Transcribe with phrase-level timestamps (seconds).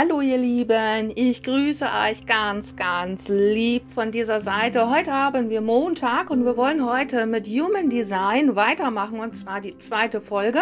[0.00, 4.88] Hallo ihr Lieben, ich grüße euch ganz, ganz lieb von dieser Seite.
[4.90, 9.76] Heute haben wir Montag und wir wollen heute mit Human Design weitermachen und zwar die
[9.76, 10.60] zweite Folge.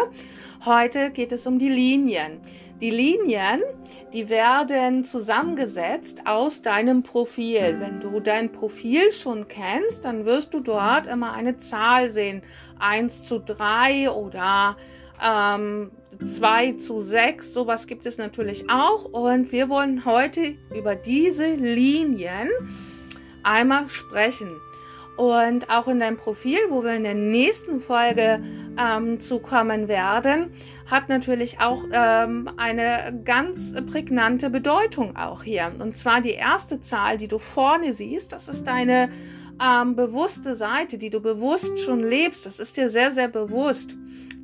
[0.65, 2.41] Heute geht es um die Linien.
[2.81, 3.61] Die Linien,
[4.15, 7.77] die werden zusammengesetzt aus deinem Profil.
[7.79, 12.41] Wenn du dein Profil schon kennst, dann wirst du dort immer eine Zahl sehen.
[12.79, 14.79] 1 zu 3 oder
[15.23, 19.05] ähm, 2 zu 6, sowas gibt es natürlich auch.
[19.05, 22.49] Und wir wollen heute über diese Linien
[23.43, 24.51] einmal sprechen.
[25.17, 28.43] Und auch in deinem Profil, wo wir in der nächsten Folge
[28.79, 30.53] ähm, zukommen werden,
[30.91, 35.73] hat natürlich auch ähm, eine ganz prägnante Bedeutung auch hier.
[35.79, 39.11] Und zwar die erste Zahl, die du vorne siehst, das ist deine
[39.63, 42.45] ähm, bewusste Seite, die du bewusst schon lebst.
[42.45, 43.97] Das ist dir sehr, sehr bewusst.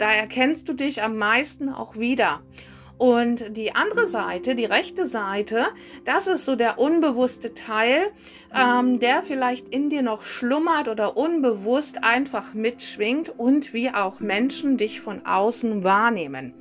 [0.03, 2.41] Da erkennst du dich am meisten auch wieder.
[2.99, 5.67] Und die andere Seite, die rechte Seite,
[6.05, 8.11] das ist so der unbewusste Teil,
[8.53, 14.77] ähm, der vielleicht in dir noch schlummert oder unbewusst einfach mitschwingt und wie auch Menschen
[14.77, 16.53] dich von außen wahrnehmen.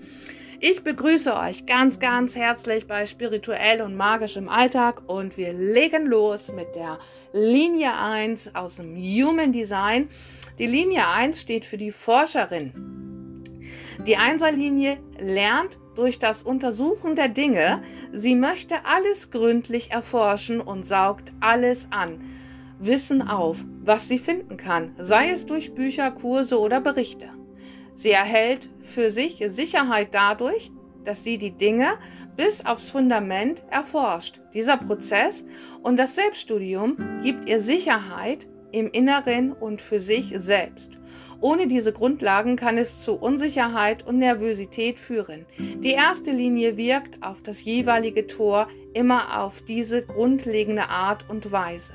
[0.59, 6.05] Ich begrüße euch ganz, ganz herzlich bei Spirituell und Magisch im Alltag und wir legen
[6.05, 7.00] los mit der
[7.33, 10.09] Linie 1 aus dem Human Design.
[10.59, 13.11] Die Linie 1 steht für die Forscherin.
[14.07, 21.31] Die Einserlinie lernt durch das Untersuchen der Dinge, sie möchte alles gründlich erforschen und saugt
[21.39, 22.19] alles an.
[22.80, 27.30] Wissen auf, was sie finden kann, sei es durch Bücher, Kurse oder Berichte.
[27.93, 30.71] Sie erhält für sich Sicherheit dadurch,
[31.03, 31.99] dass sie die Dinge
[32.36, 34.41] bis aufs Fundament erforscht.
[34.55, 35.45] Dieser Prozess
[35.83, 41.00] und das Selbststudium gibt ihr Sicherheit im Inneren und für sich selbst.
[41.42, 45.48] Ohne diese Grundlagen kann es zu Unsicherheit und Nervosität führen.
[45.58, 51.93] Die erste Linie wirkt auf das jeweilige Tor immer auf diese grundlegende Art und Weise.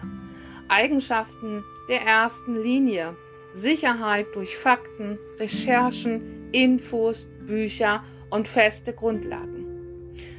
[0.66, 3.16] Eigenschaften der ersten Linie.
[3.54, 9.64] Sicherheit durch Fakten, Recherchen, Infos, Bücher und feste Grundlagen.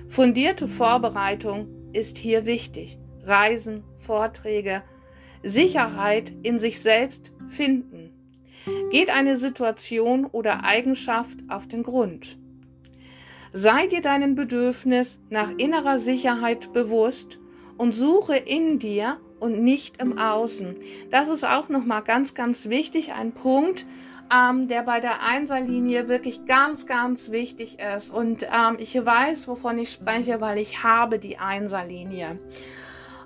[0.09, 2.99] Fundierte Vorbereitung ist hier wichtig.
[3.23, 4.83] Reisen, Vorträge,
[5.43, 7.96] Sicherheit in sich selbst finden
[8.89, 12.37] geht eine Situation oder Eigenschaft auf den Grund.
[13.53, 17.39] Sei dir deinen Bedürfnis nach innerer Sicherheit bewusst
[17.77, 20.75] und suche in dir und nicht im Außen.
[21.11, 23.85] Das ist auch nochmal ganz, ganz wichtig, ein Punkt,
[24.33, 28.11] ähm, der bei der Einserlinie wirklich ganz, ganz wichtig ist.
[28.11, 32.39] Und ähm, ich weiß, wovon ich spreche, weil ich habe die Einserlinie.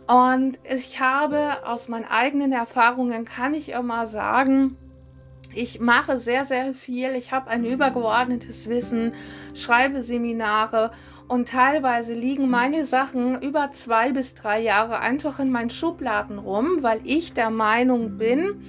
[0.07, 4.77] Und ich habe aus meinen eigenen Erfahrungen, kann ich immer sagen,
[5.53, 7.15] ich mache sehr, sehr viel.
[7.15, 9.13] Ich habe ein übergeordnetes Wissen,
[9.53, 10.91] schreibe Seminare
[11.27, 16.81] und teilweise liegen meine Sachen über zwei bis drei Jahre einfach in meinen Schubladen rum,
[16.81, 18.63] weil ich der Meinung bin,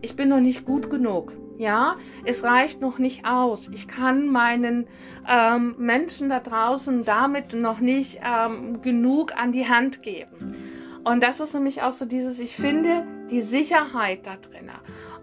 [0.00, 1.32] ich bin noch nicht gut genug.
[1.58, 3.68] Ja, es reicht noch nicht aus.
[3.74, 4.86] Ich kann meinen
[5.28, 10.54] ähm, Menschen da draußen damit noch nicht ähm, genug an die Hand geben.
[11.02, 14.70] Und das ist nämlich auch so dieses, ich finde die Sicherheit da drin.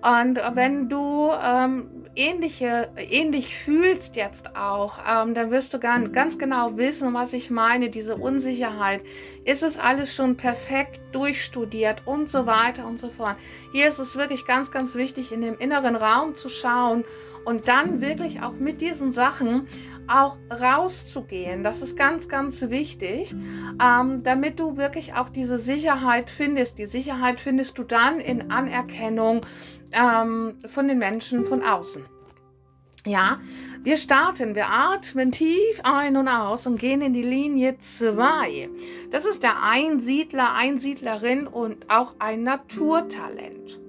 [0.06, 6.38] Und wenn du ähm, ähnliche, ähnlich fühlst jetzt auch, ähm, dann wirst du ganz, ganz
[6.38, 9.02] genau wissen, was ich meine, diese Unsicherheit.
[9.46, 13.38] Ist es alles schon perfekt durchstudiert und so weiter und so fort.
[13.72, 17.06] Hier ist es wirklich ganz, ganz wichtig, in dem inneren Raum zu schauen
[17.46, 19.68] und dann wirklich auch mit diesen Sachen
[20.08, 21.64] auch rauszugehen.
[21.64, 23.34] Das ist ganz, ganz wichtig,
[23.82, 26.78] ähm, damit du wirklich auch diese Sicherheit findest.
[26.80, 29.42] Die Sicherheit findest du dann in Anerkennung
[29.92, 32.04] ähm, von den Menschen von außen.
[33.06, 33.40] Ja,
[33.86, 38.68] wir starten, wir atmen tief ein und aus und gehen in die Linie 2.
[39.12, 43.80] Das ist der Einsiedler, Einsiedlerin und auch ein Naturtalent.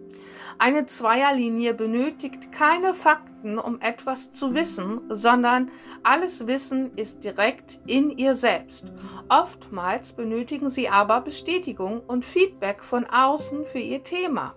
[0.59, 5.71] Eine Zweierlinie benötigt keine Fakten, um etwas zu wissen, sondern
[6.03, 8.85] alles Wissen ist direkt in ihr selbst.
[9.31, 14.57] Oftmals benötigen sie aber Bestätigung und Feedback von außen für ihr Thema.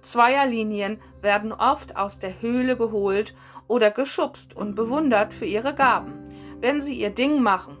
[0.00, 3.34] Zweierlinien werden oft aus der Höhle geholt
[3.68, 6.14] oder geschubst und bewundert für ihre Gaben.
[6.60, 7.76] Wenn sie ihr Ding machen,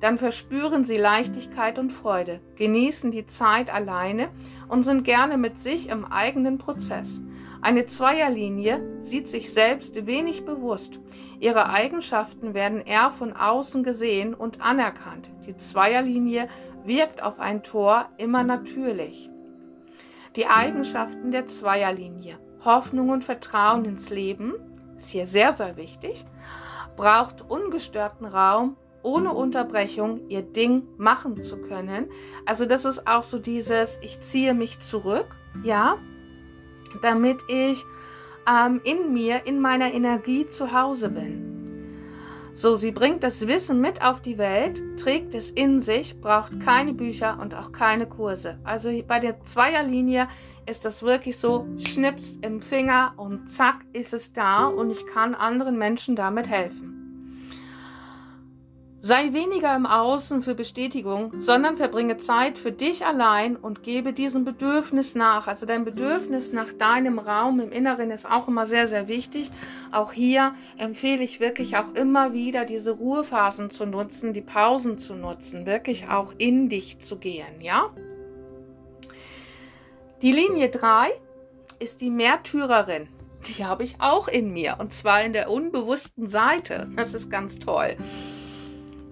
[0.00, 4.30] dann verspüren sie Leichtigkeit und Freude, genießen die Zeit alleine
[4.68, 7.22] und sind gerne mit sich im eigenen Prozess.
[7.60, 10.98] Eine Zweierlinie sieht sich selbst wenig bewusst.
[11.38, 15.30] Ihre Eigenschaften werden eher von außen gesehen und anerkannt.
[15.46, 16.48] Die Zweierlinie
[16.84, 19.30] wirkt auf ein Tor immer natürlich.
[20.34, 22.40] Die Eigenschaften der Zweierlinie.
[22.64, 24.54] Hoffnung und Vertrauen ins Leben
[25.02, 26.24] ist hier sehr, sehr wichtig.
[26.96, 32.08] Braucht ungestörten Raum ohne Unterbrechung ihr Ding machen zu können.
[32.46, 35.26] Also das ist auch so dieses, ich ziehe mich zurück,
[35.64, 35.96] ja,
[37.00, 37.84] damit ich
[38.48, 41.41] ähm, in mir, in meiner Energie zu Hause bin.
[42.54, 46.92] So, sie bringt das Wissen mit auf die Welt, trägt es in sich, braucht keine
[46.92, 48.58] Bücher und auch keine Kurse.
[48.62, 50.28] Also bei der Zweierlinie
[50.66, 55.34] ist das wirklich so, schnips im Finger und zack ist es da und ich kann
[55.34, 56.91] anderen Menschen damit helfen.
[59.04, 64.44] Sei weniger im Außen für Bestätigung, sondern verbringe Zeit für dich allein und gebe diesem
[64.44, 65.48] Bedürfnis nach.
[65.48, 69.50] Also dein Bedürfnis nach deinem Raum im Inneren ist auch immer sehr, sehr wichtig.
[69.90, 75.14] Auch hier empfehle ich wirklich auch immer wieder diese Ruhephasen zu nutzen, die Pausen zu
[75.14, 77.90] nutzen, wirklich auch in dich zu gehen, ja?
[80.22, 81.10] Die Linie 3
[81.80, 83.08] ist die Märtyrerin.
[83.48, 86.88] Die habe ich auch in mir und zwar in der unbewussten Seite.
[86.94, 87.96] Das ist ganz toll.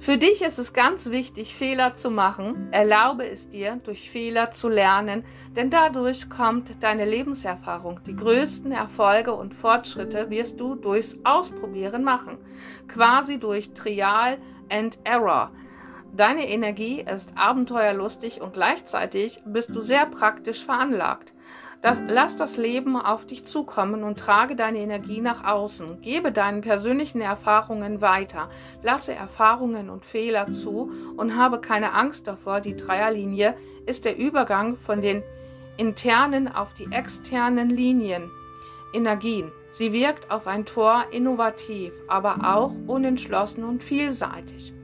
[0.00, 2.72] Für dich ist es ganz wichtig, Fehler zu machen.
[2.72, 5.24] Erlaube es dir, durch Fehler zu lernen,
[5.54, 8.00] denn dadurch kommt deine Lebenserfahrung.
[8.06, 12.38] Die größten Erfolge und Fortschritte wirst du durchs Ausprobieren machen,
[12.88, 14.38] quasi durch Trial
[14.70, 15.52] and Error.
[16.16, 21.34] Deine Energie ist abenteuerlustig und gleichzeitig bist du sehr praktisch veranlagt.
[21.82, 26.02] Das, lass das Leben auf dich zukommen und trage deine Energie nach außen.
[26.02, 28.50] Gebe deinen persönlichen Erfahrungen weiter.
[28.82, 32.60] Lasse Erfahrungen und Fehler zu und habe keine Angst davor.
[32.60, 33.54] Die Dreierlinie
[33.86, 35.22] ist der Übergang von den
[35.78, 38.30] internen auf die externen Linien.
[38.92, 39.50] Energien.
[39.70, 44.74] Sie wirkt auf ein Tor innovativ, aber auch unentschlossen und vielseitig.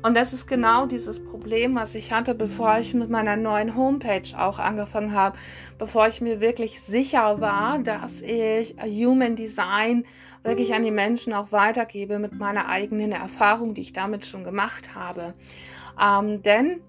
[0.00, 4.22] Und das ist genau dieses Problem, was ich hatte, bevor ich mit meiner neuen Homepage
[4.36, 5.36] auch angefangen habe,
[5.76, 10.04] bevor ich mir wirklich sicher war, dass ich Human Design
[10.44, 14.94] wirklich an die Menschen auch weitergebe mit meiner eigenen Erfahrung, die ich damit schon gemacht
[14.94, 15.34] habe.
[16.00, 16.80] Ähm, denn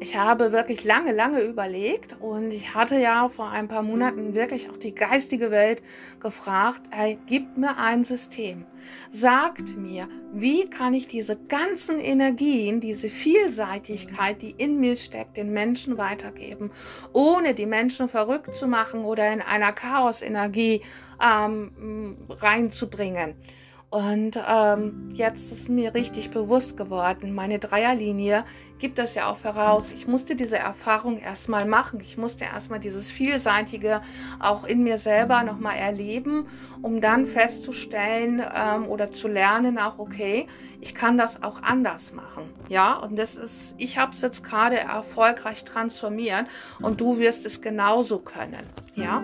[0.00, 4.70] ich habe wirklich lange, lange überlegt und ich hatte ja vor ein paar Monaten wirklich
[4.70, 5.82] auch die geistige Welt
[6.20, 8.64] gefragt, ey, gib mir ein System.
[9.10, 15.52] Sagt mir, wie kann ich diese ganzen Energien, diese Vielseitigkeit, die in mir steckt, den
[15.52, 16.70] Menschen weitergeben,
[17.12, 20.82] ohne die Menschen verrückt zu machen oder in einer Chaosenergie
[21.20, 23.34] ähm, reinzubringen.
[23.90, 28.44] Und ähm, jetzt ist mir richtig bewusst geworden, meine Dreierlinie
[28.78, 29.92] gibt das ja auch voraus.
[29.92, 32.00] Ich musste diese Erfahrung erstmal machen.
[32.00, 34.02] Ich musste erstmal dieses Vielseitige
[34.40, 36.46] auch in mir selber nochmal erleben,
[36.82, 40.46] um dann festzustellen ähm, oder zu lernen, auch okay,
[40.80, 42.44] ich kann das auch anders machen.
[42.68, 46.46] Ja, und das ist, ich habe es jetzt gerade erfolgreich transformiert
[46.82, 48.64] und du wirst es genauso können.
[48.94, 49.22] Ja.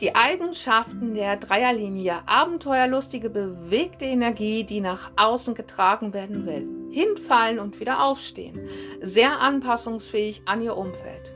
[0.00, 2.26] Die Eigenschaften der Dreierlinie.
[2.26, 6.66] Abenteuerlustige, bewegte Energie, die nach außen getragen werden will.
[6.90, 8.58] Hinfallen und wieder aufstehen.
[9.00, 11.32] Sehr anpassungsfähig an ihr Umfeld.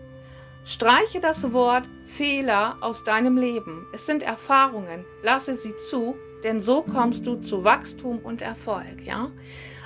[0.65, 3.87] Streiche das Wort Fehler aus deinem Leben.
[3.93, 5.05] Es sind Erfahrungen.
[5.23, 9.31] Lasse sie zu, denn so kommst du zu Wachstum und Erfolg, ja?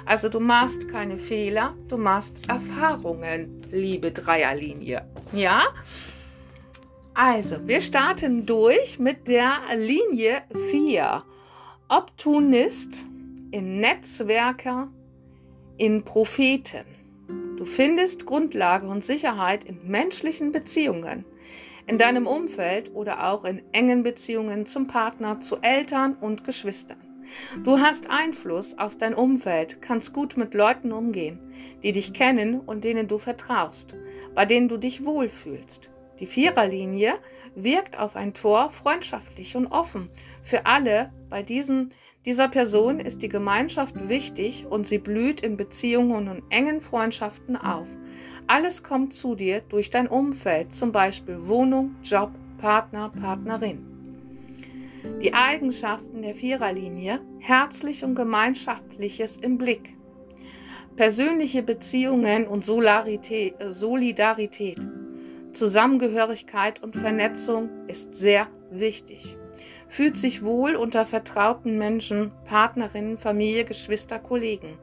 [0.06, 5.06] Also du machst keine Fehler, du machst Erfahrungen, liebe Dreierlinie.
[5.32, 5.62] Ja?
[7.14, 11.22] Also, wir starten durch mit der Linie 4.
[11.88, 13.04] Opportunist,
[13.50, 14.88] in Netzwerker,
[15.76, 16.86] in Propheten.
[17.58, 21.26] Du findest Grundlage und Sicherheit in menschlichen Beziehungen,
[21.86, 26.96] in deinem Umfeld oder auch in engen Beziehungen zum Partner, zu Eltern und Geschwistern.
[27.62, 31.38] Du hast Einfluss auf dein Umfeld, kannst gut mit Leuten umgehen,
[31.82, 33.94] die dich kennen und denen du vertraust,
[34.34, 35.91] bei denen du dich wohlfühlst.
[36.20, 37.14] Die Viererlinie
[37.54, 40.10] wirkt auf ein Tor freundschaftlich und offen.
[40.42, 41.92] Für alle bei diesen,
[42.24, 47.86] dieser Person ist die Gemeinschaft wichtig und sie blüht in Beziehungen und engen Freundschaften auf.
[48.46, 53.86] Alles kommt zu dir durch dein Umfeld, zum Beispiel Wohnung, Job, Partner, Partnerin.
[55.20, 59.96] Die Eigenschaften der Viererlinie, herzlich und gemeinschaftliches im Blick.
[60.94, 63.54] Persönliche Beziehungen und Solidarität,
[65.52, 69.36] Zusammengehörigkeit und Vernetzung ist sehr wichtig.
[69.88, 74.78] Fühlt sich wohl unter vertrauten Menschen, Partnerinnen, Familie, Geschwister, Kollegen.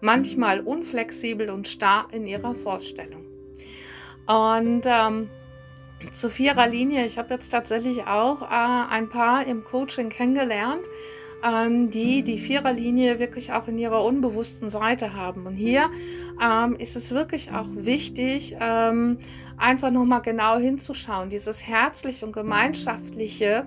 [0.00, 3.24] Manchmal unflexibel und starr in ihrer Vorstellung.
[4.26, 5.30] Und ähm,
[6.12, 8.46] zu vierer Linie, ich habe jetzt tatsächlich auch äh,
[8.90, 10.86] ein paar im Coaching kennengelernt,
[11.42, 15.46] ähm, die die Viererlinie wirklich auch in ihrer unbewussten Seite haben.
[15.46, 15.90] Und hier
[16.42, 19.18] ähm, ist es wirklich auch wichtig, ähm,
[19.56, 21.30] einfach nochmal genau hinzuschauen.
[21.30, 23.66] Dieses herzliche und gemeinschaftliche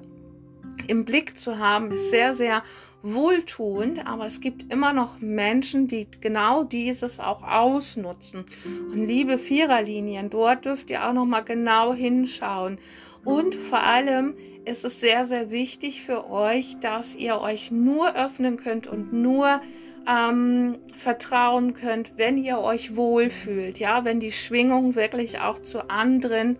[0.87, 2.63] im Blick zu haben, ist sehr, sehr
[3.01, 8.45] wohltuend, aber es gibt immer noch Menschen, die genau dieses auch ausnutzen.
[8.91, 12.79] Und liebe Viererlinien, dort dürft ihr auch noch mal genau hinschauen.
[13.25, 18.57] Und vor allem ist es sehr, sehr wichtig für euch, dass ihr euch nur öffnen
[18.57, 19.61] könnt und nur
[20.07, 26.57] ähm, vertrauen könnt, wenn ihr euch wohlfühlt, ja, wenn die Schwingung wirklich auch zu anderen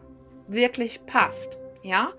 [0.48, 2.10] wirklich passt, ja.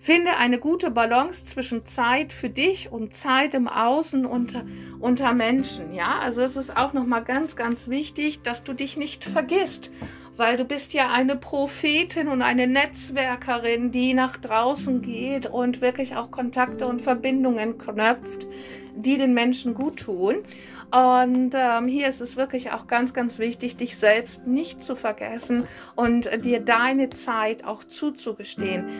[0.00, 4.64] Finde eine gute Balance zwischen Zeit für dich und Zeit im Außen unter,
[4.98, 5.94] unter Menschen.
[5.94, 9.92] Ja, also es ist auch nochmal ganz, ganz wichtig, dass du dich nicht vergisst,
[10.36, 16.16] weil du bist ja eine Prophetin und eine Netzwerkerin, die nach draußen geht und wirklich
[16.16, 18.46] auch Kontakte und Verbindungen knöpft,
[18.94, 20.36] die den Menschen gut tun.
[20.92, 25.66] Und ähm, hier ist es wirklich auch ganz, ganz wichtig, dich selbst nicht zu vergessen
[25.96, 28.90] und dir deine Zeit auch zuzugestehen.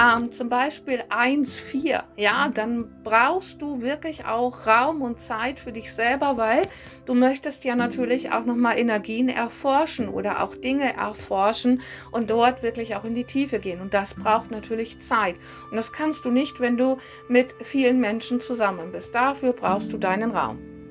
[0.00, 5.92] Ähm, zum Beispiel 1,4, ja, dann brauchst du wirklich auch Raum und Zeit für dich
[5.92, 6.62] selber, weil
[7.04, 11.82] du möchtest ja natürlich auch nochmal Energien erforschen oder auch Dinge erforschen
[12.12, 13.82] und dort wirklich auch in die Tiefe gehen.
[13.82, 15.36] Und das braucht natürlich Zeit.
[15.70, 16.96] Und das kannst du nicht, wenn du
[17.28, 19.14] mit vielen Menschen zusammen bist.
[19.14, 20.81] Dafür brauchst du deinen Raum.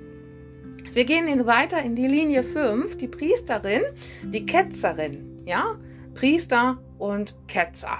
[0.93, 3.81] Wir gehen weiter in die Linie 5, die Priesterin,
[4.23, 5.77] die Ketzerin, ja,
[6.15, 7.99] Priester und Ketzer.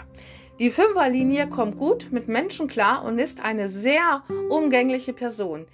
[0.60, 5.68] Die Fünferlinie kommt gut mit Menschen klar und ist eine sehr umgängliche Person.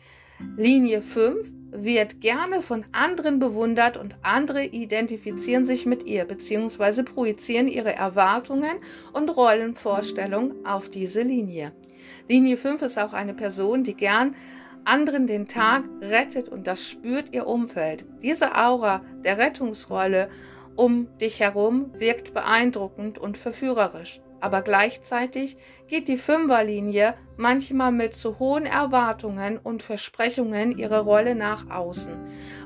[0.57, 7.01] Linie 5 wird gerne von anderen bewundert und andere identifizieren sich mit ihr bzw.
[7.01, 8.77] projizieren ihre Erwartungen
[9.13, 11.71] und Rollenvorstellungen auf diese Linie.
[12.29, 14.35] Linie 5 ist auch eine Person, die gern
[14.87, 18.05] anderen den Tag rettet und das spürt ihr Umfeld.
[18.21, 20.29] Diese Aura der Rettungsrolle
[20.75, 24.21] um dich herum wirkt beeindruckend und verführerisch.
[24.39, 31.69] Aber gleichzeitig geht die Fünferlinie manchmal mit zu hohen Erwartungen und Versprechungen ihre Rolle nach
[31.69, 32.13] außen,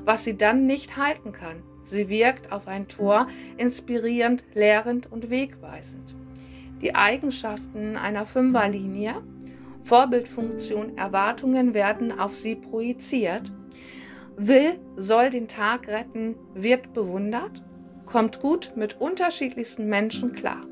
[0.04, 1.62] was sie dann nicht halten kann.
[1.82, 3.26] Sie wirkt auf ein Tor
[3.56, 6.14] inspirierend, lehrend und wegweisend.
[6.82, 9.14] Die Eigenschaften einer Fünferlinie
[9.82, 13.52] Vorbildfunktion, Erwartungen werden auf sie projiziert.
[14.36, 17.62] Will, soll den Tag retten, wird bewundert,
[18.06, 20.66] kommt gut mit unterschiedlichsten Menschen klar.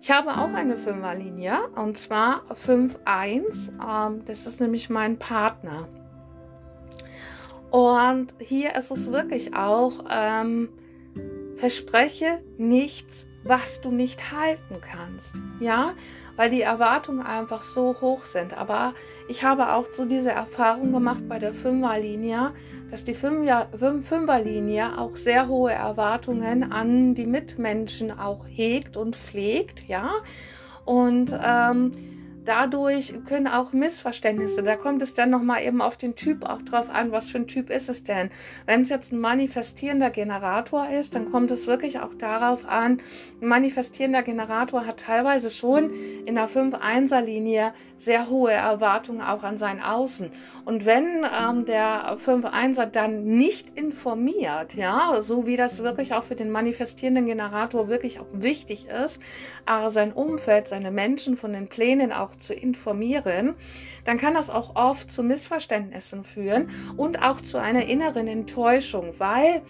[0.00, 3.70] Ich habe auch eine Fünferlinie und zwar 5.1.
[3.80, 5.88] Ähm, das ist nämlich mein Partner.
[7.70, 10.68] Und hier ist es wirklich auch, ähm,
[11.56, 15.36] verspreche nichts was du nicht halten kannst.
[15.60, 15.92] Ja,
[16.36, 18.56] weil die Erwartungen einfach so hoch sind.
[18.56, 18.94] Aber
[19.28, 22.52] ich habe auch so diese Erfahrung gemacht bei der Fünferlinie,
[22.90, 29.88] dass die Fünferlinie auch sehr hohe Erwartungen an die Mitmenschen auch hegt und pflegt.
[29.88, 30.10] Ja,
[30.84, 32.15] und ähm,
[32.46, 36.88] dadurch können auch Missverständnisse, da kommt es dann nochmal eben auf den Typ auch drauf
[36.88, 38.30] an, was für ein Typ ist es denn.
[38.64, 43.02] Wenn es jetzt ein manifestierender Generator ist, dann kommt es wirklich auch darauf an,
[43.40, 45.92] ein manifestierender Generator hat teilweise schon
[46.24, 50.30] in der 5-1er-Linie sehr hohe Erwartungen auch an sein Außen.
[50.64, 56.36] Und wenn ähm, der 5-1er dann nicht informiert, ja, so wie das wirklich auch für
[56.36, 59.20] den manifestierenden Generator wirklich auch wichtig ist,
[59.66, 63.54] äh, sein Umfeld, seine Menschen von den Plänen auch zu informieren,
[64.04, 69.62] dann kann das auch oft zu Missverständnissen führen und auch zu einer inneren Enttäuschung, weil,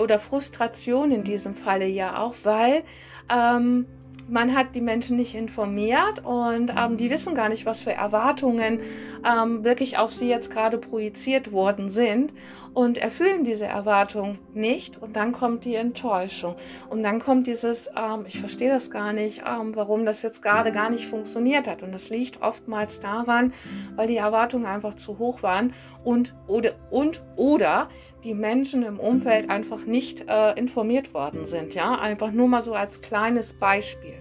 [0.00, 2.82] oder Frustration in diesem Falle ja auch, weil
[3.32, 3.86] ähm,
[4.28, 8.80] man hat die Menschen nicht informiert und ähm, die wissen gar nicht, was für Erwartungen
[9.24, 12.32] ähm, wirklich auf sie jetzt gerade projiziert worden sind
[12.74, 16.54] und erfüllen diese Erwartung nicht und dann kommt die Enttäuschung
[16.88, 20.72] und dann kommt dieses, ähm, ich verstehe das gar nicht, ähm, warum das jetzt gerade
[20.72, 23.52] gar nicht funktioniert hat und das liegt oftmals daran,
[23.96, 25.74] weil die Erwartungen einfach zu hoch waren
[26.04, 27.88] und oder, und, oder
[28.24, 31.74] die Menschen im Umfeld einfach nicht äh, informiert worden sind.
[31.74, 34.14] Ja, einfach nur mal so als kleines Beispiel.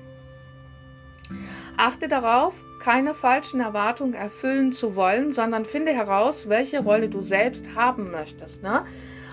[1.78, 7.76] Achte darauf, keine falschen Erwartungen erfüllen zu wollen, sondern finde heraus, welche Rolle du selbst
[7.76, 8.64] haben möchtest.
[8.64, 8.86] Ne?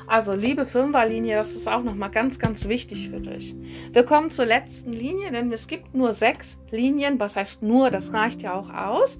[0.07, 3.57] Also liebe Fünferlinie, das ist auch nochmal ganz, ganz wichtig für dich.
[3.93, 7.19] Wir kommen zur letzten Linie, denn es gibt nur sechs Linien.
[7.19, 7.91] Was heißt nur?
[7.91, 9.19] Das reicht ja auch aus.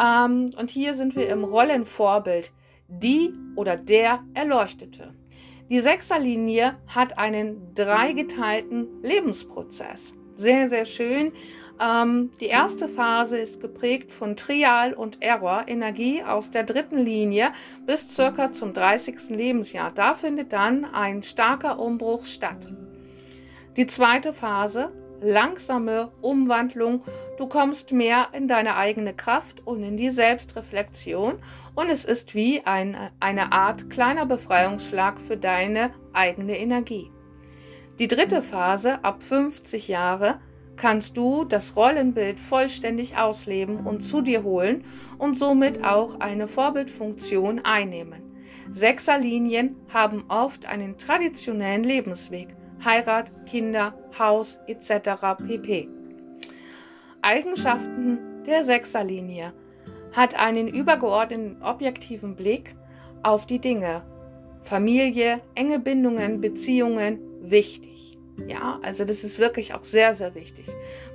[0.00, 2.52] Ähm, und hier sind wir im Rollenvorbild
[2.88, 5.14] die oder der Erleuchtete.
[5.70, 10.14] Die Sechserlinie hat einen dreigeteilten Lebensprozess.
[10.34, 11.32] Sehr, sehr schön.
[11.82, 17.52] Ähm, die erste Phase ist geprägt von Trial und Error, Energie aus der dritten Linie
[17.86, 19.30] bis circa zum 30.
[19.30, 19.90] Lebensjahr.
[19.92, 22.68] Da findet dann ein starker Umbruch statt.
[23.76, 27.02] Die zweite Phase, langsame Umwandlung
[27.42, 31.40] Du kommst mehr in deine eigene Kraft und in die Selbstreflexion
[31.74, 37.10] und es ist wie ein, eine Art kleiner Befreiungsschlag für deine eigene Energie.
[37.98, 40.38] Die dritte Phase, ab 50 Jahre,
[40.82, 44.82] kannst du das Rollenbild vollständig ausleben und zu dir holen
[45.16, 48.20] und somit auch eine Vorbildfunktion einnehmen.
[48.72, 52.48] Sechserlinien haben oft einen traditionellen Lebensweg,
[52.84, 55.46] Heirat, Kinder, Haus etc.
[55.46, 55.88] pp.
[57.22, 59.52] Eigenschaften der Sechserlinie
[60.10, 62.74] hat einen übergeordneten objektiven Blick
[63.22, 64.02] auf die Dinge.
[64.58, 67.91] Familie, enge Bindungen, Beziehungen, wichtig.
[68.46, 70.66] Ja, also das ist wirklich auch sehr, sehr wichtig.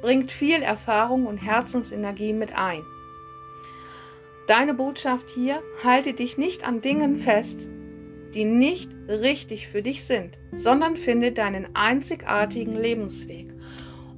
[0.01, 2.83] Bringt viel Erfahrung und Herzensenergie mit ein.
[4.47, 7.67] Deine Botschaft hier, halte dich nicht an Dingen fest,
[8.33, 13.47] die nicht richtig für dich sind, sondern finde deinen einzigartigen Lebensweg.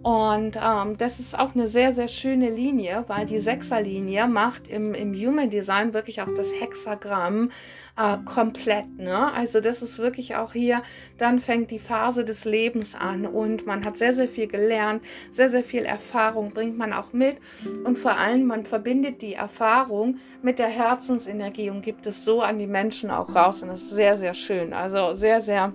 [0.01, 4.93] Und ähm, das ist auch eine sehr, sehr schöne Linie, weil die Sechserlinie macht im,
[4.93, 7.51] im Human Design wirklich auch das Hexagramm
[7.97, 8.97] äh, komplett.
[8.97, 9.33] Ne?
[9.33, 10.81] Also das ist wirklich auch hier,
[11.17, 15.49] dann fängt die Phase des Lebens an und man hat sehr, sehr viel gelernt, sehr,
[15.49, 17.37] sehr viel Erfahrung bringt man auch mit
[17.83, 22.57] und vor allem man verbindet die Erfahrung mit der Herzensenergie und gibt es so an
[22.57, 24.71] die Menschen auch raus und das ist sehr, sehr schön.
[24.71, 25.73] Also sehr, sehr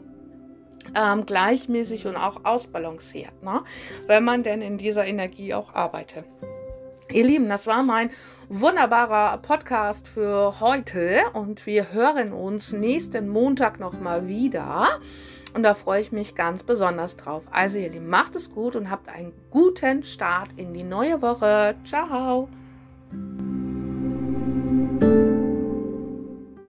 [0.95, 3.63] ähm, gleichmäßig und auch ausbalanciert, ne?
[4.07, 6.25] wenn man denn in dieser Energie auch arbeitet.
[7.13, 8.11] Ihr Lieben, das war mein
[8.49, 15.01] wunderbarer Podcast für heute und wir hören uns nächsten Montag nochmal wieder.
[15.55, 17.45] Und da freue ich mich ganz besonders drauf.
[17.53, 21.77] Also ihr Lieben, macht es gut und habt einen guten Start in die neue Woche.
[21.85, 22.49] Ciao.